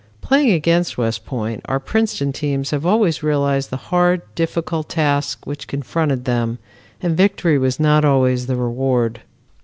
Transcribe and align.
Playing 0.21 0.49
against 0.49 0.97
West 0.97 1.27
Point 1.27 1.61
our 1.65 1.79
Princeton 1.79 2.33
teams 2.33 2.71
have 2.71 2.87
always 2.87 3.21
realized 3.21 3.69
the 3.69 3.77
hard, 3.77 4.23
difficult 4.33 4.89
task 4.89 5.45
which 5.45 5.67
confronted 5.67 6.25
them, 6.25 6.57
and 7.03 7.15
victory 7.15 7.59
was 7.59 7.79
not 7.79 8.03
always 8.03 8.47
the 8.47 8.55
reward. 8.55 9.21